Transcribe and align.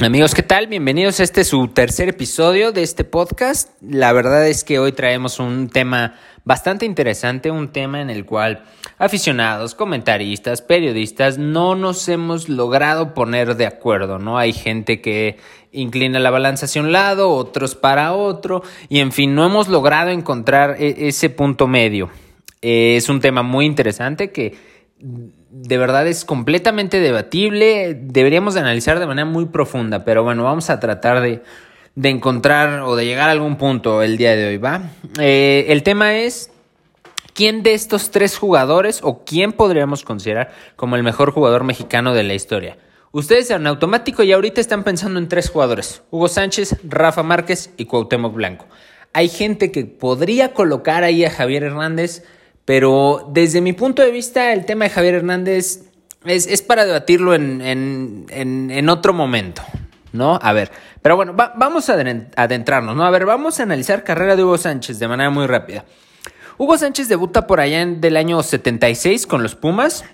Amigos, 0.00 0.32
¿qué 0.32 0.44
tal? 0.44 0.68
Bienvenidos 0.68 1.18
a 1.18 1.24
este 1.24 1.42
su 1.42 1.66
tercer 1.66 2.08
episodio 2.08 2.70
de 2.70 2.84
este 2.84 3.02
podcast. 3.02 3.70
La 3.82 4.12
verdad 4.12 4.46
es 4.46 4.62
que 4.62 4.78
hoy 4.78 4.92
traemos 4.92 5.40
un 5.40 5.70
tema 5.70 6.14
bastante 6.44 6.86
interesante, 6.86 7.50
un 7.50 7.72
tema 7.72 8.00
en 8.00 8.08
el 8.08 8.24
cual 8.24 8.62
aficionados, 8.96 9.74
comentaristas, 9.74 10.62
periodistas 10.62 11.38
no 11.38 11.74
nos 11.74 12.08
hemos 12.08 12.48
logrado 12.48 13.12
poner 13.12 13.56
de 13.56 13.66
acuerdo, 13.66 14.20
¿no? 14.20 14.38
Hay 14.38 14.52
gente 14.52 15.00
que 15.00 15.38
inclina 15.72 16.20
la 16.20 16.30
balanza 16.30 16.66
hacia 16.66 16.80
un 16.80 16.92
lado, 16.92 17.30
otros 17.30 17.74
para 17.74 18.12
otro, 18.12 18.62
y 18.88 19.00
en 19.00 19.10
fin, 19.10 19.34
no 19.34 19.44
hemos 19.44 19.66
logrado 19.66 20.10
encontrar 20.10 20.76
e-, 20.78 21.08
ese 21.08 21.28
punto 21.28 21.66
medio. 21.66 22.08
Eh, 22.62 22.94
es 22.94 23.08
un 23.08 23.18
tema 23.18 23.42
muy 23.42 23.66
interesante 23.66 24.30
que 24.30 24.54
de 25.50 25.78
verdad 25.78 26.06
es 26.06 26.24
completamente 26.24 27.00
debatible, 27.00 27.98
deberíamos 28.00 28.54
de 28.54 28.60
analizar 28.60 28.98
de 28.98 29.06
manera 29.06 29.24
muy 29.24 29.46
profunda, 29.46 30.04
pero 30.04 30.22
bueno, 30.22 30.44
vamos 30.44 30.70
a 30.70 30.78
tratar 30.80 31.20
de, 31.20 31.42
encontrar 32.02 32.82
o 32.82 32.96
de 32.96 33.06
llegar 33.06 33.28
a 33.28 33.32
algún 33.32 33.56
punto 33.56 34.02
el 34.02 34.16
día 34.16 34.36
de 34.36 34.48
hoy, 34.48 34.56
¿va? 34.58 34.82
Eh, 35.18 35.66
el 35.68 35.82
tema 35.82 36.16
es, 36.16 36.50
¿quién 37.34 37.62
de 37.62 37.74
estos 37.74 38.10
tres 38.10 38.36
jugadores 38.36 39.00
o 39.02 39.24
quién 39.24 39.52
podríamos 39.52 40.04
considerar 40.04 40.52
como 40.76 40.96
el 40.96 41.02
mejor 41.02 41.32
jugador 41.32 41.64
mexicano 41.64 42.14
de 42.14 42.22
la 42.22 42.34
historia? 42.34 42.76
Ustedes 43.10 43.50
en 43.50 43.66
automático 43.66 44.22
y 44.22 44.32
ahorita 44.32 44.60
están 44.60 44.84
pensando 44.84 45.18
en 45.18 45.28
tres 45.28 45.48
jugadores, 45.48 46.02
Hugo 46.10 46.28
Sánchez, 46.28 46.76
Rafa 46.84 47.22
Márquez 47.22 47.72
y 47.78 47.86
Cuauhtémoc 47.86 48.34
Blanco. 48.34 48.66
Hay 49.14 49.28
gente 49.28 49.72
que 49.72 49.86
podría 49.86 50.52
colocar 50.52 51.04
ahí 51.04 51.24
a 51.24 51.30
Javier 51.30 51.64
Hernández, 51.64 52.22
pero 52.68 53.26
desde 53.30 53.62
mi 53.62 53.72
punto 53.72 54.02
de 54.02 54.10
vista, 54.10 54.52
el 54.52 54.66
tema 54.66 54.84
de 54.84 54.90
Javier 54.90 55.14
Hernández 55.14 55.84
es, 56.26 56.60
para 56.60 56.84
debatirlo 56.84 57.32
en, 57.32 58.88
otro 58.90 59.14
momento, 59.14 59.62
¿no? 60.12 60.38
A 60.42 60.52
ver, 60.52 60.70
pero 61.00 61.16
bueno, 61.16 61.32
vamos 61.34 61.88
a 61.88 61.94
adentrarnos, 62.36 62.94
¿no? 62.94 63.06
A 63.06 63.10
ver, 63.10 63.24
vamos 63.24 63.58
a 63.58 63.62
analizar 63.62 64.04
carrera 64.04 64.36
de 64.36 64.44
Hugo 64.44 64.58
Sánchez 64.58 64.98
de 64.98 65.08
manera 65.08 65.30
muy 65.30 65.46
rápida. 65.46 65.86
Hugo 66.58 66.76
Sánchez 66.76 67.08
debuta 67.08 67.46
por 67.46 67.58
allá 67.58 67.80
en, 67.80 68.02
del 68.02 68.18
año 68.18 68.42
76 68.42 69.26
con 69.26 69.42
los 69.42 69.54
Pumas. 69.54 70.04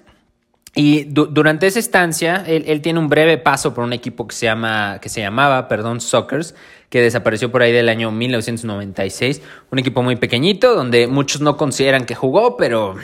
Y 0.76 1.04
durante 1.04 1.68
esa 1.68 1.78
estancia, 1.78 2.42
él, 2.46 2.80
tiene 2.80 2.98
un 2.98 3.08
breve 3.08 3.38
paso 3.38 3.74
por 3.74 3.84
un 3.84 3.92
equipo 3.92 4.26
que 4.26 4.34
se, 4.34 4.46
llama, 4.46 4.98
que 5.00 5.08
se 5.08 5.20
llamaba, 5.20 5.68
perdón, 5.68 6.00
Sockers, 6.00 6.56
que 6.90 7.00
desapareció 7.00 7.52
por 7.52 7.62
ahí 7.62 7.70
del 7.70 7.88
año 7.88 8.10
1996. 8.10 9.40
Un 9.70 9.78
equipo 9.78 10.02
muy 10.02 10.16
pequeñito, 10.16 10.74
donde 10.74 11.06
muchos 11.06 11.40
no 11.40 11.56
consideran 11.56 12.06
que 12.06 12.16
jugó, 12.16 12.56
pero 12.56 12.96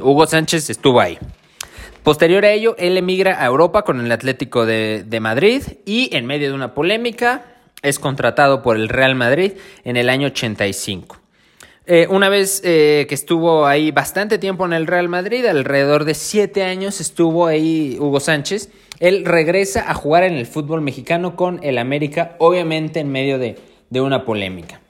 Hugo 0.00 0.26
Sánchez 0.26 0.70
estuvo 0.70 1.00
ahí. 1.00 1.18
Posterior 2.04 2.44
a 2.44 2.52
ello, 2.52 2.76
él 2.78 2.96
emigra 2.96 3.42
a 3.42 3.46
Europa 3.46 3.82
con 3.82 4.00
el 4.00 4.10
Atlético 4.12 4.64
de, 4.64 5.18
Madrid 5.20 5.62
y 5.84 6.14
en 6.16 6.24
medio 6.24 6.48
de 6.48 6.54
una 6.54 6.72
polémica 6.72 7.44
es 7.82 7.98
contratado 7.98 8.62
por 8.62 8.76
el 8.76 8.88
Real 8.88 9.14
Madrid 9.14 9.52
en 9.84 9.96
el 9.96 10.08
año 10.08 10.28
85. 10.28 11.16
Eh, 11.90 12.06
una 12.10 12.28
vez 12.28 12.60
eh, 12.64 13.06
que 13.08 13.14
estuvo 13.14 13.64
ahí 13.64 13.92
bastante 13.92 14.36
tiempo 14.36 14.66
en 14.66 14.74
el 14.74 14.86
Real 14.86 15.08
Madrid, 15.08 15.46
alrededor 15.46 16.04
de 16.04 16.12
siete 16.12 16.62
años 16.62 17.00
estuvo 17.00 17.46
ahí 17.46 17.96
Hugo 17.98 18.20
Sánchez. 18.20 18.68
Él 19.00 19.24
regresa 19.24 19.90
a 19.90 19.94
jugar 19.94 20.24
en 20.24 20.34
el 20.34 20.44
fútbol 20.44 20.82
mexicano 20.82 21.34
con 21.34 21.60
el 21.62 21.78
América, 21.78 22.36
obviamente 22.40 23.00
en 23.00 23.10
medio 23.10 23.38
de, 23.38 23.56
una 24.02 24.26
polémica. 24.26 24.82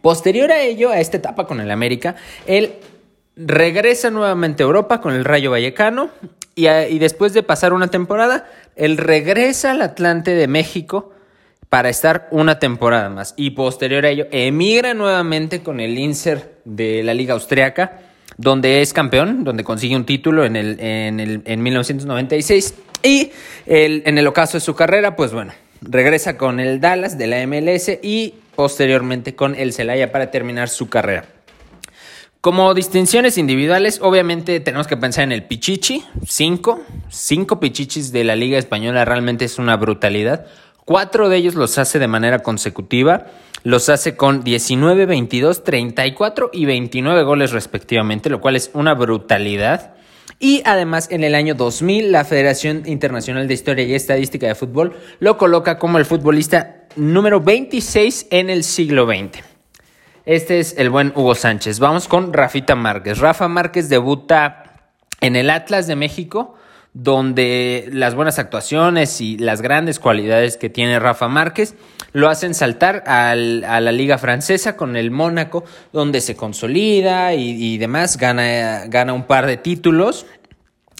Posterior 0.00 0.52
a 0.52 0.60
ello, 0.60 0.90
a 0.90 1.00
esta 1.00 1.16
etapa 1.16 1.48
con 1.48 1.58
el 1.58 1.72
América, 1.72 2.14
él 2.46 2.74
regresa 3.34 4.10
nuevamente 4.10 4.62
a 4.62 4.66
Europa 4.66 5.00
con 5.00 5.14
el 5.14 5.24
Rayo 5.24 5.50
Vallecano 5.50 6.10
y, 6.54 6.68
y 6.68 7.00
después 7.00 7.32
de 7.32 7.42
pasar 7.42 7.72
una 7.72 7.88
temporada, 7.88 8.48
él 8.76 8.96
regresa 8.96 9.72
al 9.72 9.82
Atlante 9.82 10.36
de 10.36 10.46
México 10.46 11.10
para 11.68 11.88
estar 11.88 12.28
una 12.30 12.58
temporada 12.58 13.10
más. 13.10 13.34
Y 13.36 13.50
posterior 13.50 14.04
a 14.06 14.10
ello, 14.10 14.26
emigra 14.30 14.94
nuevamente 14.94 15.62
con 15.62 15.80
el 15.80 15.98
Inser 15.98 16.56
de 16.64 17.02
la 17.02 17.14
Liga 17.14 17.34
Austriaca, 17.34 18.00
donde 18.36 18.82
es 18.82 18.92
campeón, 18.92 19.44
donde 19.44 19.64
consigue 19.64 19.96
un 19.96 20.04
título 20.04 20.44
en, 20.44 20.56
el, 20.56 20.80
en, 20.80 21.20
el, 21.20 21.42
en 21.44 21.62
1996. 21.62 22.74
Y 23.02 23.30
el, 23.66 24.02
en 24.06 24.18
el 24.18 24.26
ocaso 24.26 24.56
de 24.56 24.60
su 24.60 24.74
carrera, 24.74 25.14
pues 25.14 25.32
bueno, 25.32 25.52
regresa 25.82 26.36
con 26.36 26.60
el 26.60 26.80
Dallas 26.80 27.18
de 27.18 27.26
la 27.26 27.46
MLS 27.46 27.98
y 28.02 28.34
posteriormente 28.54 29.34
con 29.34 29.54
el 29.54 29.72
Celaya 29.72 30.10
para 30.10 30.30
terminar 30.30 30.68
su 30.68 30.88
carrera. 30.88 31.26
Como 32.40 32.72
distinciones 32.72 33.36
individuales, 33.36 33.98
obviamente 34.00 34.60
tenemos 34.60 34.86
que 34.86 34.96
pensar 34.96 35.24
en 35.24 35.32
el 35.32 35.42
Pichichi, 35.42 36.04
cinco, 36.24 36.80
cinco 37.08 37.58
Pichichis 37.58 38.12
de 38.12 38.22
la 38.22 38.36
Liga 38.36 38.58
Española 38.58 39.04
realmente 39.04 39.44
es 39.44 39.58
una 39.58 39.76
brutalidad. 39.76 40.46
Cuatro 40.88 41.28
de 41.28 41.36
ellos 41.36 41.54
los 41.54 41.76
hace 41.76 41.98
de 41.98 42.08
manera 42.08 42.38
consecutiva. 42.38 43.26
Los 43.62 43.90
hace 43.90 44.16
con 44.16 44.42
19, 44.42 45.04
22, 45.04 45.62
34 45.62 46.48
y 46.50 46.64
29 46.64 47.24
goles 47.24 47.52
respectivamente, 47.52 48.30
lo 48.30 48.40
cual 48.40 48.56
es 48.56 48.70
una 48.72 48.94
brutalidad. 48.94 49.92
Y 50.38 50.62
además 50.64 51.08
en 51.10 51.24
el 51.24 51.34
año 51.34 51.54
2000 51.54 52.10
la 52.10 52.24
Federación 52.24 52.84
Internacional 52.86 53.46
de 53.46 53.52
Historia 53.52 53.84
y 53.84 53.92
Estadística 53.92 54.46
de 54.46 54.54
Fútbol 54.54 54.96
lo 55.20 55.36
coloca 55.36 55.78
como 55.78 55.98
el 55.98 56.06
futbolista 56.06 56.86
número 56.96 57.42
26 57.42 58.28
en 58.30 58.48
el 58.48 58.64
siglo 58.64 59.04
XX. 59.04 59.44
Este 60.24 60.58
es 60.58 60.74
el 60.78 60.88
buen 60.88 61.12
Hugo 61.14 61.34
Sánchez. 61.34 61.80
Vamos 61.80 62.08
con 62.08 62.32
Rafita 62.32 62.76
Márquez. 62.76 63.18
Rafa 63.18 63.46
Márquez 63.46 63.90
debuta 63.90 64.88
en 65.20 65.36
el 65.36 65.50
Atlas 65.50 65.86
de 65.86 65.96
México 65.96 66.54
donde 67.00 67.88
las 67.92 68.16
buenas 68.16 68.40
actuaciones 68.40 69.20
y 69.20 69.38
las 69.38 69.62
grandes 69.62 70.00
cualidades 70.00 70.56
que 70.56 70.68
tiene 70.68 70.98
Rafa 70.98 71.28
Márquez 71.28 71.76
lo 72.12 72.28
hacen 72.28 72.54
saltar 72.54 73.04
a 73.06 73.36
la 73.36 73.92
liga 73.92 74.18
francesa 74.18 74.76
con 74.76 74.96
el 74.96 75.12
Mónaco, 75.12 75.62
donde 75.92 76.20
se 76.20 76.34
consolida 76.34 77.34
y, 77.34 77.78
demás, 77.78 78.16
gana, 78.16 78.86
gana 78.86 79.12
un 79.12 79.28
par 79.28 79.46
de 79.46 79.56
títulos. 79.56 80.26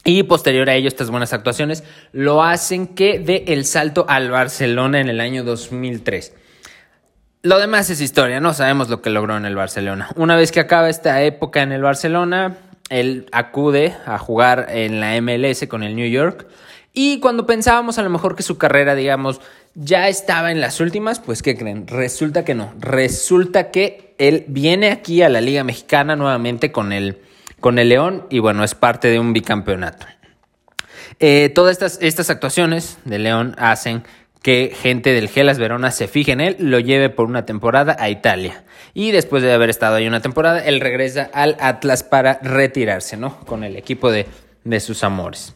Y 0.04 0.22
posterior 0.22 0.70
a 0.70 0.74
ello, 0.76 0.86
estas 0.86 1.10
buenas 1.10 1.32
actuaciones 1.32 1.82
lo 2.12 2.44
hacen 2.44 2.86
que 2.86 3.18
dé 3.18 3.42
el 3.48 3.64
salto 3.64 4.06
al 4.08 4.30
Barcelona 4.30 5.00
en 5.00 5.08
el 5.08 5.20
año 5.20 5.42
2003. 5.42 6.32
Lo 7.42 7.58
demás 7.58 7.90
es 7.90 8.00
historia, 8.00 8.38
no 8.38 8.54
sabemos 8.54 8.88
lo 8.88 9.02
que 9.02 9.10
logró 9.10 9.36
en 9.36 9.46
el 9.46 9.56
Barcelona. 9.56 10.10
Una 10.14 10.36
vez 10.36 10.52
que 10.52 10.60
acaba 10.60 10.88
esta 10.88 11.22
época 11.22 11.62
en 11.62 11.72
el 11.72 11.82
Barcelona, 11.82 12.56
él 12.88 13.26
acude 13.32 13.94
a 14.06 14.18
jugar 14.18 14.66
en 14.70 15.00
la 15.00 15.20
MLS 15.20 15.66
con 15.68 15.82
el 15.82 15.96
New 15.96 16.08
York. 16.08 16.46
Y 16.92 17.20
cuando 17.20 17.46
pensábamos 17.46 17.98
a 17.98 18.02
lo 18.02 18.10
mejor 18.10 18.34
que 18.34 18.42
su 18.42 18.58
carrera, 18.58 18.94
digamos, 18.94 19.40
ya 19.74 20.08
estaba 20.08 20.50
en 20.50 20.60
las 20.60 20.80
últimas, 20.80 21.20
pues 21.20 21.42
¿qué 21.42 21.56
creen? 21.56 21.86
Resulta 21.86 22.44
que 22.44 22.54
no. 22.54 22.72
Resulta 22.80 23.70
que 23.70 24.14
él 24.18 24.44
viene 24.48 24.90
aquí 24.90 25.22
a 25.22 25.28
la 25.28 25.40
Liga 25.40 25.62
Mexicana 25.64 26.16
nuevamente 26.16 26.72
con 26.72 26.92
el, 26.92 27.18
con 27.60 27.78
el 27.78 27.88
León 27.88 28.26
y 28.30 28.40
bueno, 28.40 28.64
es 28.64 28.74
parte 28.74 29.08
de 29.08 29.20
un 29.20 29.32
bicampeonato. 29.32 30.06
Eh, 31.20 31.50
todas 31.54 31.72
estas, 31.72 31.98
estas 32.00 32.30
actuaciones 32.30 32.98
de 33.04 33.18
León 33.18 33.54
hacen 33.58 34.04
que 34.42 34.72
gente 34.74 35.12
del 35.12 35.28
Gelas 35.28 35.58
Verona 35.58 35.90
se 35.90 36.08
fije 36.08 36.32
en 36.32 36.40
él, 36.40 36.56
lo 36.58 36.78
lleve 36.78 37.10
por 37.10 37.26
una 37.26 37.44
temporada 37.44 37.96
a 37.98 38.08
Italia. 38.08 38.64
Y 38.94 39.10
después 39.10 39.42
de 39.42 39.52
haber 39.52 39.70
estado 39.70 39.96
ahí 39.96 40.06
una 40.06 40.20
temporada, 40.20 40.64
él 40.64 40.80
regresa 40.80 41.30
al 41.32 41.56
Atlas 41.60 42.02
para 42.02 42.38
retirarse, 42.42 43.16
¿no? 43.16 43.40
Con 43.40 43.64
el 43.64 43.76
equipo 43.76 44.10
de, 44.10 44.26
sus 44.80 45.02
amores. 45.04 45.54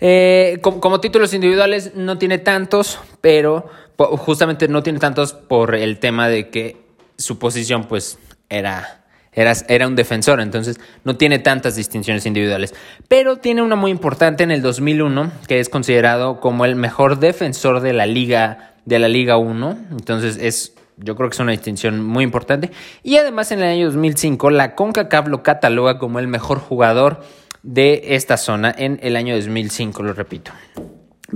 Eh, 0.00 0.58
como, 0.60 1.00
títulos 1.00 1.34
individuales 1.34 1.94
no 1.94 2.18
tiene 2.18 2.38
tantos, 2.38 3.00
pero 3.20 3.70
justamente 3.96 4.68
no 4.68 4.82
tiene 4.82 4.98
tantos 4.98 5.32
por 5.32 5.74
el 5.74 5.98
tema 5.98 6.28
de 6.28 6.50
que 6.50 6.76
su 7.16 7.38
posición 7.38 7.84
pues 7.84 8.18
era 8.48 9.03
era, 9.34 9.86
un 9.86 9.96
defensor, 9.96 10.40
entonces 10.40 10.78
no 11.02 11.16
tiene 11.16 11.38
tantas 11.38 11.76
distinciones 11.76 12.24
individuales. 12.26 12.74
Pero 13.08 13.36
tiene 13.36 13.62
una 13.62 13.76
muy 13.76 13.90
importante 13.90 14.44
en 14.44 14.50
el 14.50 14.62
2001, 14.62 15.32
que 15.48 15.60
es 15.60 15.68
considerado 15.68 16.40
como 16.40 16.64
el 16.64 16.76
mejor 16.76 17.18
defensor 17.18 17.80
de 17.80 17.92
la 17.92 18.06
Liga, 18.06 18.74
de 18.84 18.98
la 18.98 19.08
Liga 19.08 19.36
1. 19.36 19.78
Entonces 19.90 20.38
es, 20.40 20.74
yo 20.96 21.16
creo 21.16 21.28
que 21.28 21.34
es 21.34 21.40
una 21.40 21.52
distinción 21.52 22.04
muy 22.04 22.22
importante. 22.22 22.70
Y 23.02 23.16
además 23.16 23.50
en 23.50 23.60
el 23.60 23.68
año 23.68 23.86
2005, 23.86 24.50
la 24.50 24.74
CONCACAF 24.74 25.28
lo 25.28 25.42
cataloga 25.42 25.98
como 25.98 26.20
el 26.20 26.28
mejor 26.28 26.60
jugador 26.60 27.22
de 27.64 28.02
esta 28.14 28.36
zona 28.36 28.72
en 28.76 29.00
el 29.02 29.16
año 29.16 29.34
2005, 29.34 30.02
lo 30.02 30.12
repito. 30.12 30.52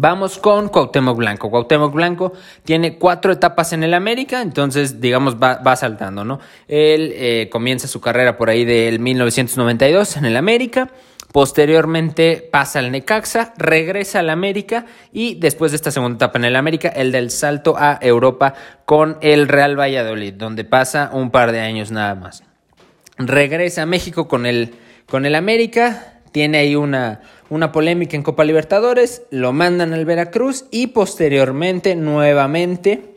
Vamos 0.00 0.38
con 0.38 0.68
Cuauhtémoc 0.68 1.16
Blanco. 1.16 1.50
Cuauhtémoc 1.50 1.92
Blanco 1.92 2.32
tiene 2.62 2.98
cuatro 2.98 3.32
etapas 3.32 3.72
en 3.72 3.82
el 3.82 3.94
América, 3.94 4.42
entonces 4.42 5.00
digamos 5.00 5.42
va, 5.42 5.56
va 5.56 5.74
saltando, 5.74 6.24
¿no? 6.24 6.38
Él 6.68 7.12
eh, 7.16 7.48
comienza 7.50 7.88
su 7.88 8.00
carrera 8.00 8.36
por 8.38 8.48
ahí 8.48 8.64
del 8.64 9.00
1992 9.00 10.18
en 10.18 10.26
el 10.26 10.36
América, 10.36 10.92
posteriormente 11.32 12.48
pasa 12.48 12.78
al 12.78 12.92
Necaxa, 12.92 13.52
regresa 13.56 14.20
al 14.20 14.30
América 14.30 14.86
y 15.12 15.34
después 15.34 15.72
de 15.72 15.76
esta 15.76 15.90
segunda 15.90 16.14
etapa 16.14 16.38
en 16.38 16.44
el 16.44 16.54
América, 16.54 16.90
el 16.90 17.10
del 17.10 17.32
salto 17.32 17.74
a 17.76 17.98
Europa 18.00 18.54
con 18.84 19.18
el 19.20 19.48
Real 19.48 19.76
Valladolid, 19.76 20.34
donde 20.34 20.62
pasa 20.62 21.10
un 21.12 21.32
par 21.32 21.50
de 21.50 21.58
años 21.58 21.90
nada 21.90 22.14
más. 22.14 22.44
Regresa 23.16 23.82
a 23.82 23.86
México 23.86 24.28
con 24.28 24.46
el, 24.46 24.76
con 25.08 25.26
el 25.26 25.34
América, 25.34 26.17
tiene 26.32 26.58
ahí 26.58 26.76
una, 26.76 27.20
una 27.50 27.72
polémica 27.72 28.16
en 28.16 28.22
Copa 28.22 28.44
Libertadores, 28.44 29.22
lo 29.30 29.52
mandan 29.52 29.92
al 29.92 30.04
Veracruz 30.04 30.66
y 30.70 30.88
posteriormente 30.88 31.96
nuevamente 31.96 33.14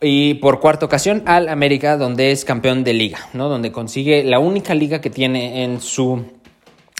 y 0.00 0.34
por 0.34 0.60
cuarta 0.60 0.86
ocasión 0.86 1.22
al 1.26 1.48
América 1.48 1.96
donde 1.96 2.32
es 2.32 2.44
campeón 2.44 2.84
de 2.84 2.92
liga, 2.92 3.28
¿no? 3.32 3.48
Donde 3.48 3.70
consigue 3.70 4.24
la 4.24 4.38
única 4.38 4.74
liga 4.74 5.00
que 5.00 5.10
tiene 5.10 5.64
en 5.64 5.80
su 5.80 6.24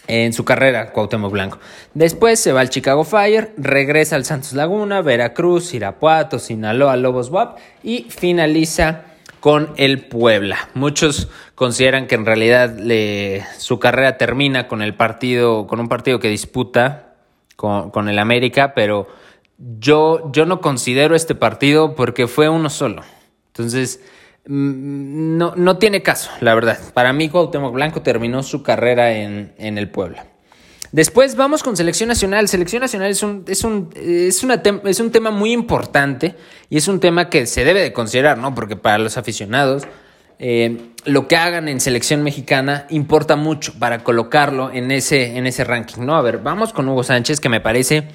en 0.09 0.33
su 0.33 0.45
carrera 0.45 0.93
Cuauhtémoc 0.93 1.31
Blanco. 1.31 1.59
Después 1.95 2.41
se 2.41 2.53
va 2.53 2.61
al 2.61 2.71
Chicago 2.71 3.05
Fire, 3.05 3.53
regresa 3.57 4.17
al 4.17 4.25
Santos 4.25 4.53
Laguna, 4.53 5.01
Veracruz, 5.01 5.75
Irapuato, 5.75 6.39
Sinaloa, 6.39 6.97
Lobos 6.97 7.31
WAP 7.31 7.59
y 7.85 8.07
finaliza 8.09 9.05
con 9.43 9.75
el 9.77 10.07
Puebla. 10.07 10.71
Muchos 10.75 11.29
consideran 11.57 12.07
que 12.07 12.15
en 12.15 12.25
realidad 12.25 12.77
su 13.59 13.81
carrera 13.81 14.17
termina 14.17 14.69
con 14.69 14.83
el 14.83 14.95
partido, 14.95 15.67
con 15.67 15.81
un 15.81 15.89
partido 15.89 16.21
que 16.21 16.29
disputa 16.29 17.17
con, 17.57 18.09
el 18.09 18.21
América, 18.21 18.73
pero 18.73 19.09
yo, 19.59 20.31
yo 20.31 20.47
no 20.47 20.61
considero 20.61 21.17
este 21.17 21.35
partido 21.35 21.97
porque 21.97 22.29
fue 22.29 22.49
uno 22.49 22.71
solo. 22.71 23.03
Entonces, 23.49 24.01
mm, 24.47 25.37
no, 25.37 25.55
no 25.57 25.77
tiene 25.77 26.03
caso, 26.03 26.31
la 26.41 26.55
verdad. 26.55 26.79
Para 26.95 27.13
mí, 27.13 27.29
Cuauhtémoc 27.29 27.75
Blanco 27.75 28.01
terminó 28.01 28.45
su 28.45 28.63
carrera 28.63 29.11
en, 29.11 29.55
en 29.59 29.77
el 29.77 29.91
Puebla. 29.91 30.27
Después 30.93 31.37
vamos 31.37 31.63
con 31.63 31.75
selección 31.75 32.09
nacional. 32.09 32.49
Selección 32.49 32.83
nacional 32.83 33.11
es 33.11 33.23
un, 33.23 33.45
es 33.49 33.65
un, 33.65 33.89
es 33.97 34.45
una 34.45 34.63
es 34.85 35.01
un 35.01 35.11
tema 35.11 35.31
muy 35.31 35.53
importante 35.53 36.37
y 36.69 36.77
es 36.77 36.87
un 36.87 37.01
tema 37.01 37.31
que 37.31 37.47
se 37.47 37.65
debe 37.65 37.81
de 37.81 37.95
considerar, 37.95 38.37
¿no? 38.37 38.55
Porque 38.55 38.77
para 38.77 38.99
los 38.99 39.17
aficionados, 39.17 39.85
eh, 40.39 40.91
lo 41.07 41.29
que 41.29 41.37
hagan 41.37 41.69
en 41.69 41.81
selección 41.81 42.23
mexicana 42.23 42.87
importa 42.91 43.37
mucho 43.37 43.73
para 43.79 44.05
colocarlo 44.05 44.71
en 44.71 44.91
ese, 44.91 45.39
en 45.39 45.47
ese 45.47 45.65
ranking, 45.65 46.03
¿no? 46.03 46.15
A 46.15 46.21
ver, 46.21 46.39
vamos 46.39 46.75
con 46.75 46.87
Hugo 46.87 47.05
Sánchez, 47.05 47.41
que 47.41 47.49
me 47.49 47.61
parece 47.61 48.09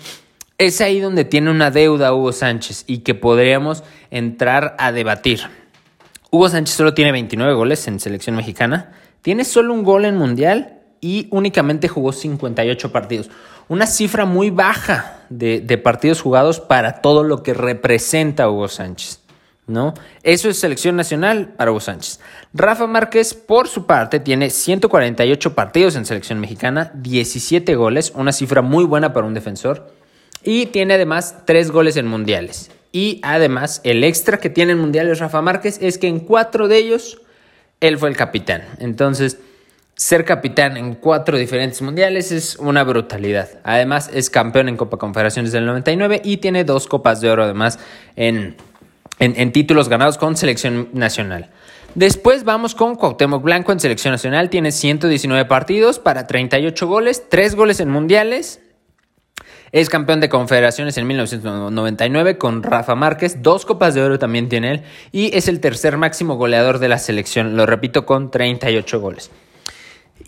es 0.59 0.79
ahí 0.81 0.99
donde 0.99 1.25
tiene 1.25 1.49
una 1.49 1.71
deuda 1.71 2.13
Hugo 2.13 2.31
Sánchez 2.31 2.83
y 2.87 2.99
que 2.99 3.15
podríamos 3.15 3.83
entrar 4.11 4.75
a 4.77 4.91
debatir. 4.91 5.41
Hugo 6.29 6.49
Sánchez 6.49 6.75
solo 6.75 6.93
tiene 6.93 7.11
29 7.11 7.53
goles 7.53 7.87
en 7.87 7.99
selección 7.99 8.35
mexicana, 8.35 8.91
tiene 9.23 9.45
solo 9.45 9.73
un 9.73 9.83
gol 9.83 10.05
en 10.05 10.15
mundial 10.15 10.76
y 11.01 11.27
únicamente 11.31 11.87
jugó 11.87 12.11
58 12.11 12.91
partidos. 12.91 13.29
Una 13.67 13.85
cifra 13.85 14.25
muy 14.25 14.49
baja 14.49 15.21
de, 15.29 15.61
partidos 15.77 16.21
jugados 16.21 16.59
para 16.59 17.01
todo 17.01 17.23
lo 17.23 17.43
que 17.43 17.53
representa 17.53 18.49
Hugo 18.49 18.67
Sánchez. 18.67 19.21
¿no? 19.67 19.93
Eso 20.23 20.49
es 20.49 20.59
selección 20.59 20.95
nacional 20.95 21.53
para 21.57 21.71
Hugo 21.71 21.81
Sánchez. 21.81 22.21
Rafa 22.53 22.87
Márquez, 22.87 23.33
por 23.33 23.67
su 23.67 23.85
parte, 23.85 24.21
tiene 24.21 24.49
148 24.49 25.55
partidos 25.55 25.95
en 25.95 26.05
selección 26.05 26.39
mexicana, 26.39 26.91
17 26.95 27.75
goles, 27.75 28.13
una 28.15 28.31
cifra 28.31 28.61
muy 28.61 28.85
buena 28.85 29.11
para 29.11 29.27
un 29.27 29.33
defensor. 29.33 29.91
Y 30.43 30.67
tiene 30.67 30.93
además 30.93 31.43
3 31.45 31.71
goles 31.71 31.97
en 31.97 32.07
mundiales. 32.07 32.71
Y 32.93 33.19
además, 33.23 33.81
el 33.83 34.05
extra 34.05 34.37
que 34.37 34.49
tiene 34.49 34.71
en 34.71 34.79
mundiales 34.79 35.19
Rafa 35.19 35.41
Márquez 35.41 35.77
es 35.81 35.97
que 35.97 36.07
en 36.07 36.21
4 36.21 36.69
de 36.69 36.77
ellos 36.77 37.21
él 37.81 37.97
fue 37.97 38.09
el 38.09 38.15
capitán. 38.15 38.63
Entonces, 38.79 39.37
ser 39.97 40.25
capitán 40.25 40.77
en 40.77 40.93
cuatro 40.93 41.37
diferentes 41.37 41.81
mundiales 41.81 42.31
es 42.31 42.55
una 42.57 42.83
brutalidad. 42.83 43.49
Además, 43.63 44.11
es 44.13 44.29
campeón 44.29 44.69
en 44.69 44.77
Copa 44.77 44.97
Confederaciones 44.97 45.51
del 45.51 45.65
99 45.65 46.21
y 46.23 46.37
tiene 46.37 46.63
dos 46.63 46.87
Copas 46.87 47.19
de 47.19 47.31
Oro 47.31 47.43
además 47.43 47.79
en, 48.15 48.55
en, 49.19 49.51
títulos 49.51 49.89
ganados 49.89 50.19
con 50.19 50.37
selección 50.37 50.89
nacional. 50.93 51.49
Después 51.95 52.43
vamos 52.43 52.75
con 52.75 52.95
Cuauhtémoc 52.95 53.41
Blanco 53.41 53.71
en 53.71 53.79
selección 53.79 54.11
nacional. 54.11 54.51
Tiene 54.51 54.71
119 54.71 55.45
partidos 55.45 55.97
para 55.97 56.27
38 56.27 56.87
goles, 56.87 57.23
3 57.27 57.55
goles 57.55 57.79
en 57.79 57.89
mundiales. 57.89 58.61
Es 59.71 59.89
campeón 59.89 60.19
de 60.19 60.29
confederaciones 60.29 60.95
en 60.99 61.07
1999 61.07 62.37
con 62.37 62.61
Rafa 62.61 62.93
Márquez. 62.93 63.41
Dos 63.41 63.65
copas 63.65 63.95
de 63.95 64.03
oro 64.03 64.19
también 64.19 64.47
tiene 64.47 64.71
él. 64.73 64.83
Y 65.11 65.35
es 65.35 65.47
el 65.47 65.59
tercer 65.59 65.97
máximo 65.97 66.35
goleador 66.35 66.77
de 66.77 66.87
la 66.87 66.99
selección. 66.99 67.57
Lo 67.57 67.65
repito, 67.65 68.05
con 68.05 68.29
38 68.29 68.99
goles. 69.01 69.31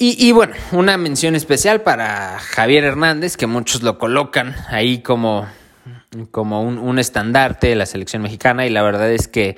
Y, 0.02 0.32
bueno, 0.32 0.54
una 0.72 0.96
mención 0.96 1.36
especial 1.36 1.82
para 1.82 2.40
Javier 2.40 2.86
Hernández, 2.86 3.36
que 3.36 3.48
muchos 3.48 3.84
lo 3.84 3.98
colocan 3.98 4.56
ahí 4.70 5.00
como, 5.00 5.46
como 6.32 6.64
un, 6.64 7.00
estandarte 7.00 7.68
de 7.68 7.76
la 7.76 7.86
selección 7.86 8.22
mexicana. 8.22 8.66
Y 8.66 8.70
la 8.70 8.82
verdad 8.82 9.12
es 9.12 9.28
que 9.28 9.58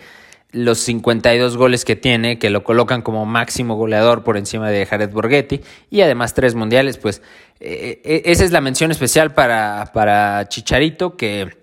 los 0.51 0.79
52 0.79 1.57
goles 1.57 1.85
que 1.85 1.95
tiene, 1.95 2.39
que 2.39 2.49
lo 2.49 2.63
colocan 2.63 3.03
como 3.03 3.23
máximo 3.27 3.75
goleador 3.75 4.23
por 4.23 4.35
encima 4.35 4.71
de 4.71 4.83
Jared 4.87 5.11
Borghetti 5.11 5.61
y 5.91 6.01
además 6.01 6.33
tres 6.33 6.55
mundiales, 6.55 6.97
pues 6.97 7.21
eh, 7.59 8.01
eh, 8.03 8.23
esa 8.25 8.43
es 8.43 8.51
la 8.51 8.61
mención 8.61 8.89
especial 8.89 9.35
para, 9.35 9.91
para 9.93 10.49
Chicharito, 10.49 11.17
que 11.17 11.55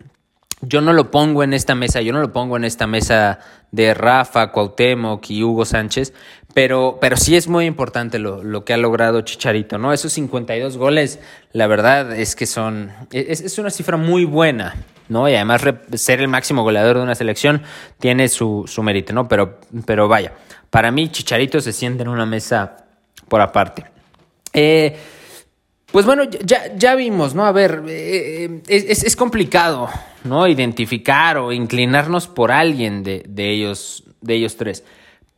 yo 0.61 0.81
no 0.81 0.93
lo 0.93 1.11
pongo 1.11 1.43
en 1.43 1.53
esta 1.53 1.75
mesa, 1.75 2.01
yo 2.01 2.13
no 2.13 2.21
lo 2.21 2.33
pongo 2.33 2.57
en 2.57 2.65
esta 2.65 2.87
mesa 2.87 3.41
de 3.71 3.95
Rafa, 3.95 4.51
Cuauhtémoc 4.51 5.31
y 5.31 5.43
Hugo 5.43 5.65
Sánchez, 5.65 6.15
pero, 6.55 6.99
pero 7.00 7.17
sí 7.17 7.37
es 7.37 7.47
muy 7.47 7.67
importante 7.67 8.19
lo, 8.19 8.65
que 8.65 8.73
ha 8.73 8.77
logrado 8.77 9.21
Chicharito, 9.21 9.79
¿no? 9.79 9.93
Esos 9.93 10.12
52 10.15 10.77
goles, 10.77 11.21
la 11.53 11.67
verdad 11.67 12.19
es 12.19 12.35
que 12.35 12.47
son, 12.47 12.91
es, 13.12 13.59
una 13.59 13.71
cifra 13.71 13.97
muy 13.97 14.25
buena, 14.25 14.77
¿no? 15.09 15.29
Y 15.29 15.35
además 15.35 15.62
ser 15.95 16.21
el 16.21 16.29
máximo 16.29 16.62
goleador 16.62 16.97
de 16.97 17.03
una 17.03 17.15
selección 17.15 17.62
tiene 17.99 18.29
su, 18.29 18.65
su 18.67 18.83
mérito, 18.83 19.12
¿no? 19.12 19.29
Pero, 19.29 19.61
pero 19.85 20.09
vaya, 20.09 20.33
para 20.71 20.91
mí 20.91 21.11
Chicharito 21.11 21.61
se 21.61 21.73
siente 21.73 22.03
en 22.03 22.09
una 22.09 22.27
mesa 22.27 22.87
por 23.29 23.41
aparte. 23.41 23.85
Eh, 24.53 24.97
pues 25.93 26.06
bueno, 26.06 26.25
ya, 26.25 26.75
ya 26.77 26.94
vimos, 26.94 27.35
¿no? 27.35 27.47
A 27.47 27.53
ver, 27.53 27.83
eh, 27.89 28.62
es, 28.69 29.05
es, 29.05 29.17
complicado, 29.17 29.89
¿no? 30.25 30.47
Identificar 30.47 31.39
o 31.39 31.53
inclinarnos 31.53 32.27
por 32.27 32.53
alguien 32.53 33.03
de, 33.03 33.23
de, 33.29 33.51
ellos, 33.51 34.05
de 34.21 34.35
ellos 34.35 34.56
tres. 34.56 34.85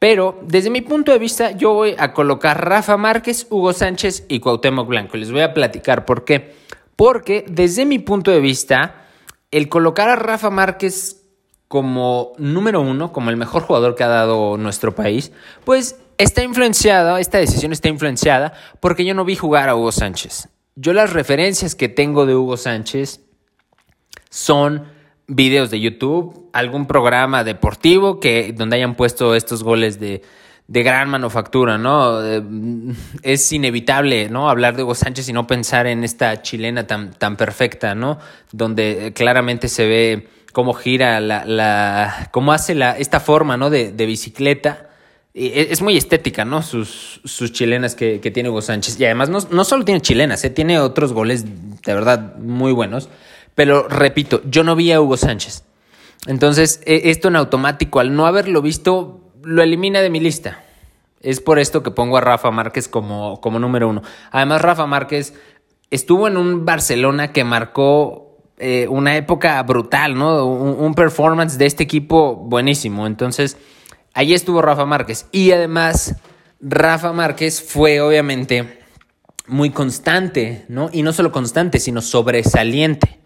Pero 0.00 0.40
desde 0.42 0.70
mi 0.70 0.80
punto 0.80 1.12
de 1.12 1.18
vista, 1.18 1.50
yo 1.50 1.74
voy 1.74 1.94
a 1.98 2.14
colocar 2.14 2.66
Rafa 2.66 2.96
Márquez, 2.96 3.46
Hugo 3.50 3.74
Sánchez 3.74 4.24
y 4.28 4.40
Cuauhtémoc 4.40 4.88
Blanco. 4.88 5.18
Les 5.18 5.30
voy 5.30 5.42
a 5.42 5.52
platicar 5.52 6.06
por 6.06 6.24
qué. 6.24 6.54
Porque 6.96 7.44
desde 7.46 7.84
mi 7.84 7.98
punto 7.98 8.30
de 8.30 8.40
vista, 8.40 9.04
el 9.50 9.68
colocar 9.68 10.08
a 10.08 10.16
Rafa 10.16 10.48
Márquez 10.48 11.20
como 11.68 12.32
número 12.38 12.80
uno, 12.80 13.12
como 13.12 13.28
el 13.28 13.36
mejor 13.36 13.62
jugador 13.62 13.94
que 13.94 14.02
ha 14.02 14.08
dado 14.08 14.56
nuestro 14.56 14.94
país, 14.94 15.32
pues 15.64 16.00
está 16.16 16.42
influenciada, 16.42 17.20
esta 17.20 17.36
decisión 17.36 17.72
está 17.72 17.88
influenciada 17.88 18.54
porque 18.80 19.04
yo 19.04 19.12
no 19.12 19.26
vi 19.26 19.36
jugar 19.36 19.68
a 19.68 19.76
Hugo 19.76 19.92
Sánchez. 19.92 20.48
Yo 20.76 20.94
las 20.94 21.12
referencias 21.12 21.74
que 21.74 21.90
tengo 21.90 22.24
de 22.24 22.34
Hugo 22.34 22.56
Sánchez 22.56 23.20
son 24.30 24.86
videos 25.26 25.70
de 25.70 25.80
YouTube, 25.80 26.39
algún 26.52 26.86
programa 26.86 27.44
deportivo 27.44 28.20
que 28.20 28.52
donde 28.52 28.76
hayan 28.76 28.94
puesto 28.94 29.34
estos 29.34 29.62
goles 29.62 30.00
de, 30.00 30.22
de 30.66 30.82
gran 30.82 31.08
manufactura, 31.08 31.78
¿no? 31.78 32.24
Eh, 32.24 32.42
es 33.22 33.52
inevitable, 33.52 34.28
¿no? 34.28 34.48
Hablar 34.48 34.76
de 34.76 34.82
Hugo 34.82 34.94
Sánchez 34.94 35.28
y 35.28 35.32
no 35.32 35.46
pensar 35.46 35.86
en 35.86 36.04
esta 36.04 36.42
chilena 36.42 36.86
tan, 36.86 37.12
tan 37.12 37.36
perfecta, 37.36 37.94
¿no? 37.94 38.18
Donde 38.52 39.12
claramente 39.14 39.68
se 39.68 39.86
ve 39.86 40.28
cómo 40.52 40.74
gira 40.74 41.20
la, 41.20 41.44
la 41.44 42.28
cómo 42.32 42.52
hace 42.52 42.74
la, 42.74 42.98
esta 42.98 43.20
forma, 43.20 43.56
¿no? 43.56 43.70
De, 43.70 43.92
de 43.92 44.06
bicicleta 44.06 44.90
e, 45.34 45.68
es 45.70 45.80
muy 45.80 45.96
estética, 45.96 46.44
¿no? 46.44 46.62
Sus, 46.62 47.20
sus 47.24 47.52
chilenas 47.52 47.94
que, 47.94 48.18
tiene 48.18 48.50
Hugo 48.50 48.62
Sánchez. 48.62 48.98
Y 48.98 49.04
además 49.04 49.28
no, 49.28 49.64
solo 49.64 49.84
tiene 49.84 50.00
chilenas, 50.00 50.44
¿eh? 50.44 50.50
tiene 50.50 50.78
otros 50.78 51.12
goles 51.12 51.44
de 51.44 51.94
verdad 51.94 52.36
muy 52.36 52.72
buenos. 52.72 53.08
Pero 53.54 53.88
repito, 53.88 54.42
yo 54.44 54.64
no 54.64 54.76
vi 54.76 54.92
a 54.92 55.00
Hugo 55.00 55.16
Sánchez. 55.16 55.64
Entonces, 56.26 56.80
e, 56.84 57.10
esto 57.10 57.28
en 57.28 57.36
automático, 57.36 58.00
al 58.00 58.14
no 58.14 58.26
haberlo 58.26 58.62
visto, 58.62 59.32
lo 59.42 59.62
elimina 59.62 60.02
de 60.02 60.10
mi 60.10 60.20
lista. 60.20 60.62
Es 61.20 61.40
por 61.40 61.58
esto 61.58 61.82
que 61.82 61.90
pongo 61.90 62.16
a 62.16 62.20
Rafa 62.20 62.50
Márquez 62.50 62.88
como, 62.88 63.40
como 63.40 63.58
número 63.58 63.88
uno. 63.88 64.02
Además, 64.30 64.62
Rafa 64.62 64.86
Márquez 64.86 65.34
estuvo 65.90 66.28
en 66.28 66.36
un 66.36 66.64
Barcelona 66.64 67.32
que 67.32 67.44
marcó 67.44 68.38
eh, 68.58 68.86
una 68.88 69.16
época 69.16 69.62
brutal, 69.62 70.16
¿no? 70.16 70.46
un 70.46 70.94
performance 70.94 71.58
de 71.58 71.66
este 71.66 71.82
equipo 71.82 72.36
buenísimo. 72.36 73.06
Entonces, 73.06 73.56
Allí 74.12 74.34
estuvo 74.34 74.60
Rafa 74.60 74.86
Márquez. 74.86 75.26
Y 75.32 75.52
además, 75.52 76.16
Rafa 76.60 77.12
Márquez 77.12 77.62
fue 77.62 78.00
obviamente 78.00 78.80
muy 79.46 79.70
constante, 79.70 80.64
¿no? 80.68 80.90
Y 80.92 81.02
no 81.02 81.12
solo 81.12 81.32
constante, 81.32 81.78
sino 81.78 82.02
sobresaliente. 82.02 83.19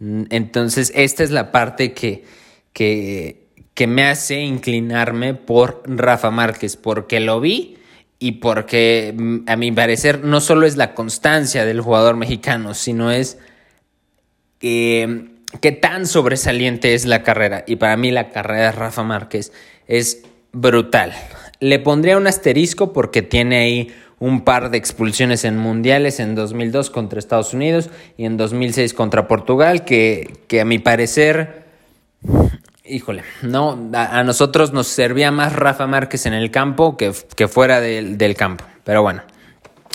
Entonces, 0.00 0.92
esta 0.94 1.22
es 1.22 1.30
la 1.30 1.52
parte 1.52 1.92
que, 1.92 2.24
que, 2.72 3.46
que 3.74 3.86
me 3.86 4.04
hace 4.04 4.40
inclinarme 4.40 5.34
por 5.34 5.82
Rafa 5.84 6.30
Márquez, 6.30 6.76
porque 6.76 7.20
lo 7.20 7.40
vi 7.40 7.76
y 8.18 8.32
porque 8.32 9.14
a 9.46 9.56
mi 9.56 9.72
parecer 9.72 10.24
no 10.24 10.40
solo 10.40 10.66
es 10.66 10.76
la 10.76 10.94
constancia 10.94 11.64
del 11.64 11.80
jugador 11.80 12.16
mexicano, 12.16 12.74
sino 12.74 13.10
es 13.10 13.38
eh, 14.60 15.30
qué 15.60 15.72
tan 15.72 16.06
sobresaliente 16.06 16.94
es 16.94 17.06
la 17.06 17.22
carrera. 17.22 17.64
Y 17.66 17.76
para 17.76 17.96
mí 17.96 18.10
la 18.10 18.30
carrera 18.30 18.66
de 18.66 18.72
Rafa 18.72 19.02
Márquez 19.02 19.52
es 19.86 20.22
brutal. 20.52 21.14
Le 21.60 21.78
pondría 21.78 22.16
un 22.16 22.26
asterisco 22.26 22.92
porque 22.92 23.22
tiene 23.22 23.56
ahí 23.56 23.94
un 24.20 24.42
par 24.42 24.70
de 24.70 24.78
expulsiones 24.78 25.44
en 25.44 25.56
mundiales 25.56 26.20
en 26.20 26.34
2002 26.34 26.90
contra 26.90 27.18
Estados 27.18 27.52
Unidos 27.54 27.90
y 28.16 28.26
en 28.26 28.36
2006 28.36 28.94
contra 28.94 29.26
Portugal, 29.26 29.84
que, 29.84 30.44
que 30.46 30.60
a 30.60 30.64
mi 30.66 30.78
parecer, 30.78 31.64
híjole, 32.84 33.24
no, 33.42 33.90
a, 33.94 34.22
nosotros 34.22 34.72
nos 34.72 34.86
servía 34.86 35.32
más 35.32 35.54
Rafa 35.54 35.86
Márquez 35.86 36.26
en 36.26 36.34
el 36.34 36.50
campo 36.50 36.98
que, 36.98 37.12
que 37.34 37.48
fuera 37.48 37.80
del 37.80 38.36
campo, 38.36 38.64
pero 38.84 39.02
bueno. 39.02 39.22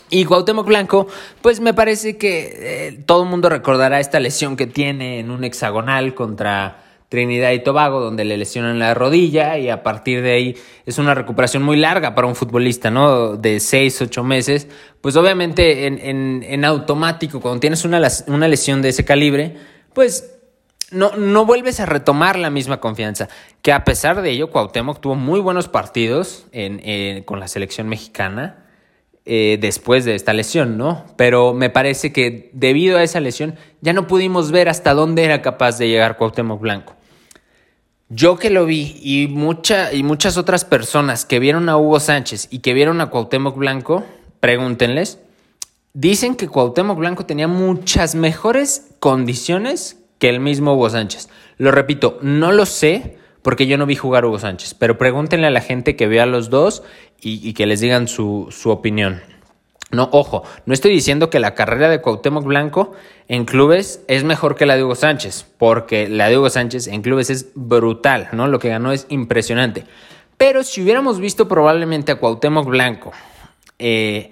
Y 0.10 0.26
Cuauhtémoc 0.26 0.68
Blanco, 0.68 1.08
pues 1.42 1.60
me 1.60 1.74
parece 1.74 2.18
que 2.18 2.88
eh, 2.88 3.04
todo 3.06 3.24
el 3.24 3.30
mundo 3.30 3.50
recordará 3.50 4.00
esta 4.00 4.20
lesión 4.20 4.56
que 4.56 4.68
tiene 4.68 5.20
en 5.20 5.32
un 5.32 5.44
hexagonal 5.44 6.14
contra 6.14 6.85
Trinidad 7.10 7.52
y 7.52 7.60
Tobago, 7.60 8.00
donde 8.00 8.26
le 8.26 8.38
lesionan 8.38 8.80
la 8.80 8.94
rodilla 8.94 9.58
y 9.58 9.70
a 9.70 9.84
partir 9.84 10.22
de 10.22 10.34
ahí 10.34 10.58
es 10.86 10.98
una 10.98 11.14
recuperación 11.14 11.62
muy 11.62 11.78
larga 11.78 12.16
para 12.16 12.28
un 12.28 12.36
futbolista, 12.36 12.90
¿no? 12.90 13.38
De 13.38 13.60
6, 13.60 14.02
8 14.02 14.24
meses. 14.24 14.68
Pues 15.02 15.16
obviamente 15.16 15.86
en, 15.86 16.44
en, 16.44 16.66
automático, 16.66 17.42
cuando 17.42 17.60
tienes 17.60 17.86
una, 17.86 18.02
una, 18.28 18.48
lesión 18.48 18.82
de 18.82 18.90
ese 18.90 19.06
calibre, 19.06 19.56
pues 19.94 20.36
no, 20.92 21.16
no 21.16 21.46
vuelves 21.46 21.80
a 21.80 21.86
retomar 21.86 22.40
la 22.40 22.50
misma 22.50 22.80
confianza. 22.80 23.30
Que 23.62 23.72
a 23.72 23.84
pesar 23.84 24.24
de 24.24 24.32
ello, 24.32 24.50
Cuauhtémoc 24.50 25.00
tuvo 25.00 25.16
muy 25.16 25.40
buenos 25.40 25.68
partidos 25.68 26.48
en, 26.52 27.24
con 27.24 27.40
la 27.40 27.48
selección 27.48 27.88
mexicana 27.88 28.65
eh, 29.28 29.58
después 29.60 30.06
de 30.06 30.14
esta 30.14 30.34
lesión, 30.34 30.78
¿no? 30.78 31.04
Pero 31.18 31.54
me 31.54 31.72
parece 31.72 32.14
que 32.14 32.52
debido 32.54 32.98
a 32.98 33.04
esa 33.04 33.20
lesión 33.20 33.56
ya 33.82 33.92
no 33.92 34.06
pudimos 34.06 34.52
ver 34.52 34.70
hasta 34.70 34.94
dónde 34.94 35.24
era 35.24 35.42
capaz 35.42 35.80
de 35.80 35.88
llegar 35.88 36.18
Cuauhtémoc 36.18 36.62
Blanco. 36.62 36.96
Yo 38.10 38.38
que 38.38 38.52
lo 38.52 38.68
vi 38.68 39.00
y, 39.02 39.28
mucha, 39.28 39.92
y 39.94 40.04
muchas 40.04 40.38
otras 40.38 40.64
personas 40.64 41.26
que 41.26 41.40
vieron 41.40 41.70
a 41.70 41.78
Hugo 41.78 42.00
Sánchez 42.00 42.50
y 42.52 42.60
que 42.60 42.76
vieron 42.76 43.02
a 43.02 43.10
Cuauhtémoc 43.10 43.58
Blanco, 43.58 44.04
pregúntenles, 44.40 45.18
dicen 45.94 46.36
que 46.36 46.48
Cuauhtémoc 46.48 47.00
Blanco 47.00 47.26
tenía 47.26 47.48
muchas 47.48 48.14
mejores 48.14 48.92
condiciones 49.00 49.98
que 50.20 50.30
el 50.30 50.40
mismo 50.40 50.76
Hugo 50.76 50.92
Sánchez. 50.92 51.30
Lo 51.58 51.72
repito, 51.72 52.20
no 52.22 52.52
lo 52.52 52.68
sé, 52.68 53.18
porque 53.46 53.68
yo 53.68 53.78
no 53.78 53.86
vi 53.86 53.96
jugar 53.96 54.26
Hugo 54.26 54.40
Sánchez, 54.40 54.74
pero 54.74 54.98
pregúntenle 54.98 55.46
a 55.46 55.52
la 55.52 55.62
gente 55.62 55.96
que 55.96 56.08
vea 56.08 56.24
a 56.24 56.26
los 56.26 56.50
dos 56.50 56.82
y, 57.22 57.54
que 57.54 57.68
les 57.68 57.80
digan 57.80 58.08
su, 58.08 58.50
opinión. 58.66 59.22
No, 59.92 60.10
ojo, 60.14 60.42
no 60.66 60.74
estoy 60.74 60.92
diciendo 60.92 61.30
que 61.30 61.38
la 61.38 61.54
carrera 61.54 61.88
de 61.88 62.02
Cuauhtémoc 62.02 62.44
Blanco 62.44 62.94
en 63.28 63.46
clubes 63.46 64.04
es 64.08 64.24
mejor 64.24 64.56
que 64.56 64.66
la 64.66 64.76
de 64.76 64.84
Hugo 64.84 64.96
Sánchez, 64.96 65.46
porque 65.60 66.10
la 66.10 66.28
de 66.28 66.40
Hugo 66.40 66.50
Sánchez 66.50 66.88
en 66.88 67.04
clubes 67.04 67.30
es 67.30 67.52
brutal, 67.54 68.30
¿no? 68.32 68.48
Lo 68.48 68.58
que 68.58 68.70
ganó 68.70 68.92
es 68.92 69.06
impresionante. 69.10 69.84
Pero 70.38 70.64
si 70.64 70.82
hubiéramos 70.82 71.20
visto 71.20 71.48
probablemente 71.48 72.14
a 72.14 72.16
Cuauhtémoc 72.16 72.66
Blanco 72.66 73.12
eh, 73.78 74.32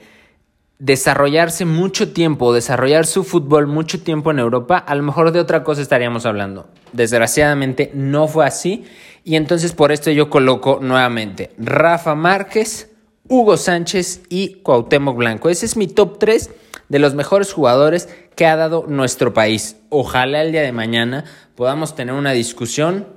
desarrollarse 0.79 1.65
mucho 1.65 2.11
tiempo, 2.11 2.53
desarrollar 2.53 3.05
su 3.05 3.23
fútbol 3.23 3.67
mucho 3.67 4.01
tiempo 4.01 4.31
en 4.31 4.39
Europa, 4.39 4.77
a 4.77 4.95
lo 4.95 5.03
mejor 5.03 5.31
de 5.31 5.39
otra 5.39 5.63
cosa 5.63 5.81
estaríamos 5.81 6.25
hablando. 6.25 6.67
Desgraciadamente 6.91 7.91
no 7.93 8.27
fue 8.27 8.45
así 8.45 8.85
y 9.23 9.35
entonces 9.35 9.73
por 9.73 9.91
esto 9.91 10.11
yo 10.11 10.29
coloco 10.29 10.79
nuevamente 10.81 11.51
Rafa 11.57 12.15
Márquez, 12.15 12.91
Hugo 13.29 13.55
Sánchez 13.55 14.23
y 14.29 14.55
Cuauhtémoc 14.55 15.15
Blanco. 15.15 15.49
Ese 15.49 15.65
es 15.65 15.77
mi 15.77 15.87
top 15.87 16.19
3 16.19 16.51
de 16.89 16.99
los 16.99 17.15
mejores 17.15 17.53
jugadores 17.53 18.09
que 18.35 18.45
ha 18.45 18.55
dado 18.55 18.85
nuestro 18.87 19.33
país. 19.33 19.77
Ojalá 19.89 20.41
el 20.41 20.51
día 20.51 20.63
de 20.63 20.71
mañana 20.71 21.23
podamos 21.55 21.95
tener 21.95 22.13
una 22.13 22.31
discusión 22.31 23.07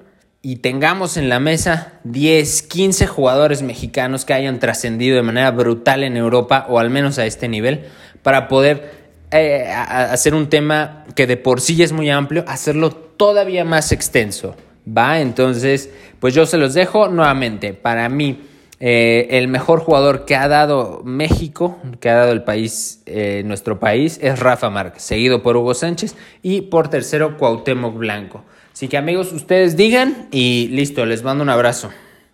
y 0.46 0.58
tengamos 0.58 1.16
en 1.16 1.28
la 1.28 1.40
mesa 1.40 1.94
10, 2.04 2.62
15 2.62 3.08
jugadores 3.08 3.62
mexicanos 3.62 4.24
que 4.24 4.32
hayan 4.32 4.60
trascendido 4.60 5.16
de 5.16 5.22
manera 5.22 5.50
brutal 5.50 6.04
en 6.04 6.16
Europa 6.16 6.66
o 6.68 6.78
al 6.78 6.88
menos 6.88 7.18
a 7.18 7.26
este 7.26 7.48
nivel 7.48 7.86
para 8.22 8.46
poder 8.46 8.92
eh, 9.32 9.66
hacer 9.68 10.36
un 10.36 10.48
tema 10.48 11.02
que 11.16 11.26
de 11.26 11.36
por 11.36 11.60
sí 11.60 11.82
es 11.82 11.90
muy 11.90 12.10
amplio, 12.10 12.44
hacerlo 12.46 12.92
todavía 12.92 13.64
más 13.64 13.90
extenso. 13.90 14.54
¿Va? 14.86 15.18
Entonces, 15.18 15.90
pues 16.20 16.32
yo 16.32 16.46
se 16.46 16.58
los 16.58 16.74
dejo 16.74 17.08
nuevamente. 17.08 17.74
Para 17.74 18.08
mí, 18.08 18.38
eh, 18.78 19.26
el 19.30 19.48
mejor 19.48 19.80
jugador 19.80 20.26
que 20.26 20.36
ha 20.36 20.46
dado 20.46 21.02
México, 21.04 21.76
que 21.98 22.08
ha 22.08 22.14
dado 22.14 22.30
el 22.30 22.44
país, 22.44 23.02
eh, 23.06 23.42
nuestro 23.44 23.80
país, 23.80 24.20
es 24.22 24.38
Rafa 24.38 24.70
Márquez, 24.70 25.02
seguido 25.02 25.42
por 25.42 25.56
Hugo 25.56 25.74
Sánchez 25.74 26.14
y 26.40 26.60
por 26.60 26.86
tercero 26.86 27.36
Cuauhtémoc 27.36 27.96
Blanco. 27.96 28.44
Así 28.76 28.88
que 28.88 28.98
amigos, 28.98 29.32
ustedes 29.32 29.74
digan 29.78 30.28
y 30.30 30.68
listo, 30.68 31.06
les 31.06 31.22
mando 31.22 31.42
un 31.42 31.48
abrazo. 31.48 31.92